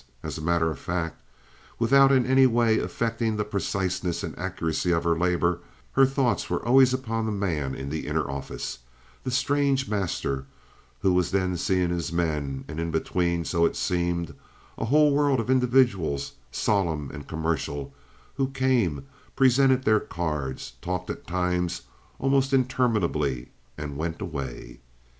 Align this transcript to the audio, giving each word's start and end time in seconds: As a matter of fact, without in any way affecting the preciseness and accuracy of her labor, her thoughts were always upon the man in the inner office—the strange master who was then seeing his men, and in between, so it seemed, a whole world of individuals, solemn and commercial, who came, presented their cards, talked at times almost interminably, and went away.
As 0.23 0.35
a 0.35 0.41
matter 0.41 0.71
of 0.71 0.79
fact, 0.79 1.21
without 1.77 2.11
in 2.11 2.25
any 2.25 2.47
way 2.47 2.79
affecting 2.79 3.37
the 3.37 3.45
preciseness 3.45 4.23
and 4.23 4.35
accuracy 4.35 4.89
of 4.89 5.03
her 5.03 5.15
labor, 5.15 5.59
her 5.91 6.07
thoughts 6.07 6.49
were 6.49 6.65
always 6.65 6.91
upon 6.91 7.27
the 7.27 7.31
man 7.31 7.75
in 7.75 7.91
the 7.91 8.07
inner 8.07 8.27
office—the 8.27 9.29
strange 9.29 9.87
master 9.87 10.47
who 11.01 11.13
was 11.13 11.29
then 11.29 11.55
seeing 11.55 11.91
his 11.91 12.11
men, 12.11 12.65
and 12.67 12.79
in 12.79 12.89
between, 12.89 13.45
so 13.45 13.63
it 13.63 13.75
seemed, 13.75 14.33
a 14.75 14.85
whole 14.85 15.13
world 15.13 15.39
of 15.39 15.51
individuals, 15.51 16.31
solemn 16.51 17.11
and 17.13 17.27
commercial, 17.27 17.93
who 18.37 18.47
came, 18.49 19.05
presented 19.35 19.83
their 19.83 19.99
cards, 19.99 20.73
talked 20.81 21.11
at 21.11 21.27
times 21.27 21.83
almost 22.17 22.53
interminably, 22.53 23.49
and 23.77 23.97
went 23.97 24.19
away. 24.19 24.79